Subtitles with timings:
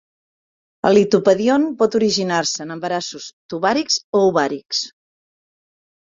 [0.89, 4.81] El litopèdion pot originar-se en embarassos tubàrics o ovàrics.